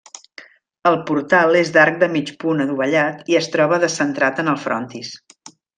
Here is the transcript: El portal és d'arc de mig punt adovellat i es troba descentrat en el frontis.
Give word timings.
El 0.91 0.97
portal 1.09 1.59
és 1.59 1.69
d'arc 1.75 2.01
de 2.05 2.09
mig 2.15 2.33
punt 2.45 2.65
adovellat 2.67 3.33
i 3.35 3.41
es 3.43 3.53
troba 3.57 3.83
descentrat 3.87 4.45
en 4.47 4.55
el 4.57 4.63
frontis. 4.67 5.17